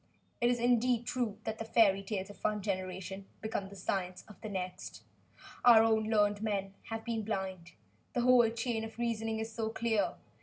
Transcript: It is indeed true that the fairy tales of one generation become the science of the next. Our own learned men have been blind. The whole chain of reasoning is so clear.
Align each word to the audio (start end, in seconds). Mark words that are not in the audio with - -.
It 0.41 0.49
is 0.49 0.59
indeed 0.59 1.05
true 1.05 1.37
that 1.43 1.59
the 1.59 1.63
fairy 1.63 2.01
tales 2.01 2.31
of 2.31 2.43
one 2.43 2.63
generation 2.63 3.27
become 3.39 3.69
the 3.69 3.75
science 3.75 4.23
of 4.27 4.41
the 4.41 4.49
next. 4.49 5.03
Our 5.63 5.83
own 5.83 6.05
learned 6.05 6.41
men 6.41 6.73
have 6.85 7.05
been 7.05 7.21
blind. 7.21 7.73
The 8.13 8.21
whole 8.21 8.49
chain 8.49 8.83
of 8.83 8.97
reasoning 8.97 9.37
is 9.39 9.53
so 9.53 9.69
clear. 9.69 10.15